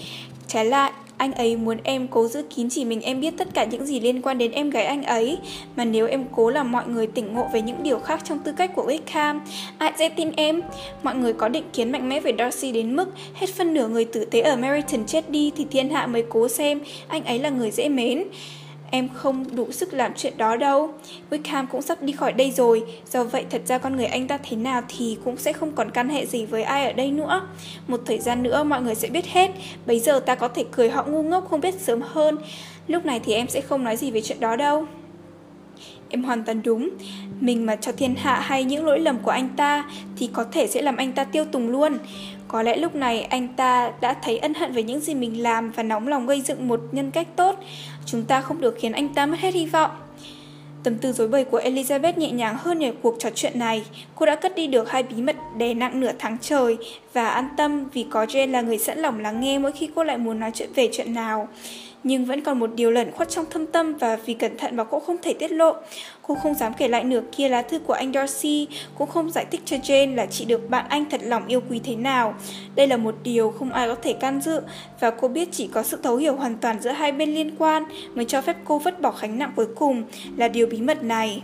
[0.48, 3.64] Trái lại, anh ấy muốn em cố giữ kín chỉ mình em biết tất cả
[3.64, 5.38] những gì liên quan đến em gái anh ấy.
[5.76, 8.52] Mà nếu em cố làm mọi người tỉnh ngộ về những điều khác trong tư
[8.52, 9.40] cách của Wickham,
[9.78, 10.60] ai sẽ tin em?
[11.02, 14.04] Mọi người có định kiến mạnh mẽ về Darcy đến mức hết phân nửa người
[14.04, 17.48] tử tế ở Meryton chết đi thì thiên hạ mới cố xem anh ấy là
[17.48, 18.24] người dễ mến.
[18.94, 20.94] Em không đủ sức làm chuyện đó đâu.
[21.30, 24.38] Wickham cũng sắp đi khỏi đây rồi, do vậy thật ra con người anh ta
[24.38, 27.48] thế nào thì cũng sẽ không còn căn hệ gì với ai ở đây nữa.
[27.88, 29.50] Một thời gian nữa mọi người sẽ biết hết,
[29.86, 32.38] bây giờ ta có thể cười họ ngu ngốc không biết sớm hơn.
[32.88, 34.86] Lúc này thì em sẽ không nói gì về chuyện đó đâu.
[36.08, 36.90] Em hoàn toàn đúng
[37.40, 40.66] Mình mà cho thiên hạ hay những lỗi lầm của anh ta Thì có thể
[40.66, 41.98] sẽ làm anh ta tiêu tùng luôn
[42.52, 45.70] có lẽ lúc này anh ta đã thấy ân hận về những gì mình làm
[45.70, 47.56] Và nóng lòng gây dựng một nhân cách tốt.
[48.06, 49.90] Chúng ta không được khiến anh ta mất hết hy vọng.
[50.82, 53.84] Tâm tư dối bời của Elizabeth nhẹ nhàng hơn nhờ cuộc trò chuyện này.
[54.14, 56.76] Cô đã cất đi được hai bí mật đè nặng nửa tháng trời
[57.12, 60.04] và an tâm vì có Jane là người sẵn lòng lắng nghe mỗi khi cô
[60.04, 61.48] lại muốn nói chuyện về chuyện nào
[62.04, 64.84] nhưng vẫn còn một điều lẩn khuất trong thâm tâm và vì cẩn thận mà
[64.84, 65.74] cô không thể tiết lộ.
[66.22, 69.46] Cô không dám kể lại nửa kia lá thư của anh Darcy, cũng không giải
[69.50, 72.34] thích cho Jane là chị được bạn anh thật lòng yêu quý thế nào.
[72.74, 74.60] Đây là một điều không ai có thể can dự
[75.00, 77.84] và cô biết chỉ có sự thấu hiểu hoàn toàn giữa hai bên liên quan
[78.14, 80.02] mới cho phép cô vứt bỏ khánh nặng cuối cùng
[80.36, 81.42] là điều bí mật này.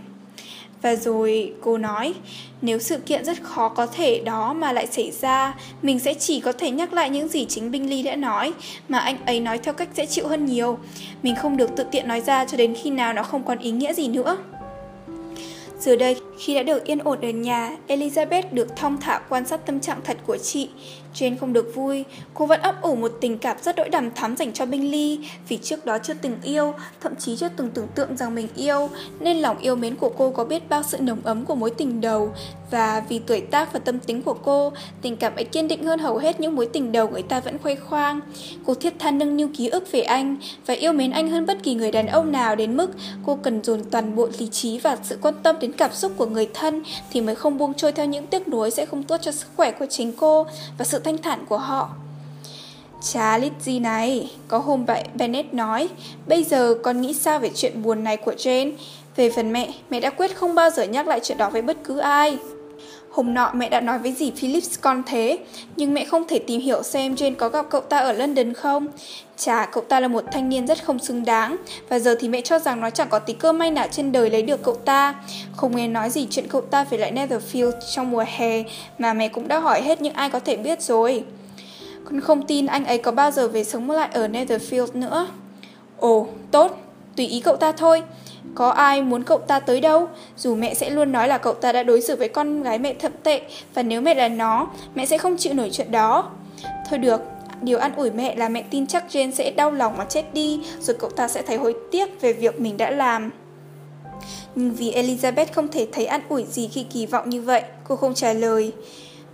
[0.81, 2.13] Và rồi cô nói,
[2.61, 6.39] nếu sự kiện rất khó có thể đó mà lại xảy ra, mình sẽ chỉ
[6.39, 8.53] có thể nhắc lại những gì chính Binh Ly đã nói,
[8.89, 10.77] mà anh ấy nói theo cách dễ chịu hơn nhiều.
[11.23, 13.71] Mình không được tự tiện nói ra cho đến khi nào nó không còn ý
[13.71, 14.37] nghĩa gì nữa.
[15.79, 19.65] Giờ đây, khi đã được yên ổn ở nhà, Elizabeth được thong thả quan sát
[19.65, 20.69] tâm trạng thật của chị.
[21.15, 24.35] Jane không được vui, cô vẫn ấp ủ một tình cảm rất đỗi đằm thắm
[24.37, 27.87] dành cho Binh Ly vì trước đó chưa từng yêu, thậm chí chưa từng tưởng
[27.95, 31.21] tượng rằng mình yêu, nên lòng yêu mến của cô có biết bao sự nồng
[31.23, 32.31] ấm của mối tình đầu
[32.71, 35.99] và vì tuổi tác và tâm tính của cô, tình cảm ấy kiên định hơn
[35.99, 38.19] hầu hết những mối tình đầu người ta vẫn khoe khoang.
[38.65, 41.63] Cô thiết tha nâng niu ký ức về anh và yêu mến anh hơn bất
[41.63, 42.91] kỳ người đàn ông nào đến mức
[43.25, 46.25] cô cần dồn toàn bộ lý trí và sự quan tâm đến cảm xúc của
[46.25, 49.31] người thân thì mới không buông trôi theo những tiếc nuối sẽ không tốt cho
[49.31, 50.45] sức khỏe của chính cô
[50.77, 51.89] và sự thanh thản của họ.
[53.01, 55.89] Chá lít gì này, có hôm vậy Bennett nói,
[56.27, 58.71] bây giờ con nghĩ sao về chuyện buồn này của Jane?
[59.15, 61.77] Về phần mẹ, mẹ đã quyết không bao giờ nhắc lại chuyện đó với bất
[61.83, 62.37] cứ ai.
[63.11, 65.37] Hôm nọ mẹ đã nói với dì Phillips con thế,
[65.75, 68.87] nhưng mẹ không thể tìm hiểu xem Jane có gặp cậu ta ở London không.
[69.37, 71.57] Chà, cậu ta là một thanh niên rất không xứng đáng,
[71.89, 74.29] và giờ thì mẹ cho rằng nó chẳng có tí cơ may nào trên đời
[74.29, 75.15] lấy được cậu ta.
[75.55, 78.63] Không nghe nói gì chuyện cậu ta về lại Netherfield trong mùa hè,
[78.97, 81.23] mà mẹ cũng đã hỏi hết những ai có thể biết rồi.
[82.05, 85.27] Con không tin anh ấy có bao giờ về sống lại ở Netherfield nữa.
[85.97, 86.77] Ồ, tốt,
[87.15, 88.03] tùy ý cậu ta thôi.
[88.55, 90.07] Có ai muốn cậu ta tới đâu
[90.37, 92.93] Dù mẹ sẽ luôn nói là cậu ta đã đối xử với con gái mẹ
[92.93, 93.41] thậm tệ
[93.73, 96.31] Và nếu mẹ là nó Mẹ sẽ không chịu nổi chuyện đó
[96.89, 97.21] Thôi được
[97.61, 100.59] điều an ủi mẹ là mẹ tin chắc Jane sẽ đau lòng mà chết đi,
[100.79, 103.31] rồi cậu ta sẽ thấy hối tiếc về việc mình đã làm.
[104.55, 107.95] Nhưng vì Elizabeth không thể thấy an ủi gì khi kỳ vọng như vậy, cô
[107.95, 108.73] không trả lời.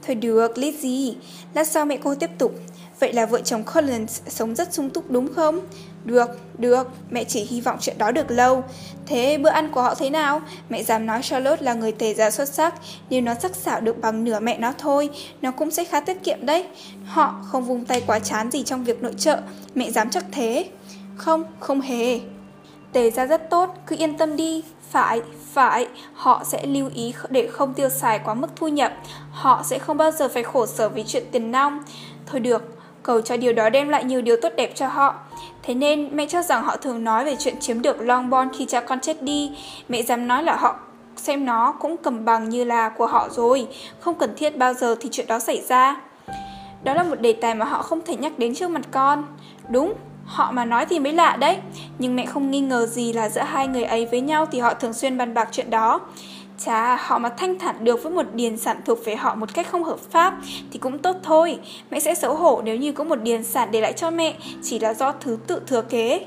[0.08, 1.14] Thôi được, Lizzie,
[1.54, 2.56] lát sau mẹ cô tiếp tục.
[3.00, 5.60] Vậy là vợ chồng Collins sống rất sung túc đúng không?
[6.06, 8.64] Được, được, mẹ chỉ hy vọng chuyện đó được lâu.
[9.06, 10.42] Thế bữa ăn của họ thế nào?
[10.70, 12.76] Mẹ dám nói Charlotte là người tề gia xuất sắc,
[13.10, 15.10] nếu nó sắc sảo được bằng nửa mẹ nó thôi,
[15.42, 16.66] nó cũng sẽ khá tiết kiệm đấy.
[17.06, 19.38] Họ không vung tay quá chán gì trong việc nội trợ,
[19.76, 20.70] mẹ dám chắc thế.
[21.16, 22.20] Không, không hề.
[22.92, 24.64] Tề gia rất tốt, cứ yên tâm đi.
[24.92, 25.22] Phải,
[25.54, 28.94] phải, họ sẽ lưu ý để không tiêu xài quá mức thu nhập.
[29.32, 31.84] Họ sẽ không bao giờ phải khổ sở vì chuyện tiền nong.
[32.26, 35.16] Thôi được, cầu cho điều đó đem lại nhiều điều tốt đẹp cho họ.
[35.66, 38.82] Thế nên mẹ cho rằng họ thường nói về chuyện chiếm được Longbourn khi cha
[38.82, 39.52] con chết đi.
[39.90, 40.76] Mẹ dám nói là họ
[41.16, 43.68] xem nó cũng cầm bằng như là của họ rồi,
[44.00, 46.02] không cần thiết bao giờ thì chuyện đó xảy ra.
[46.84, 49.24] Đó là một đề tài mà họ không thể nhắc đến trước mặt con.
[49.70, 49.94] Đúng,
[50.26, 51.58] họ mà nói thì mới lạ đấy.
[52.00, 54.74] Nhưng mẹ không nghi ngờ gì là giữa hai người ấy với nhau thì họ
[54.74, 56.02] thường xuyên bàn bạc chuyện đó.
[56.58, 59.68] Chà, họ mà thanh thản được với một điền sản thuộc về họ một cách
[59.72, 60.38] không hợp pháp
[60.72, 61.60] thì cũng tốt thôi.
[61.92, 64.80] Mẹ sẽ xấu hổ nếu như có một điền sản để lại cho mẹ chỉ
[64.80, 66.26] là do thứ tự thừa kế.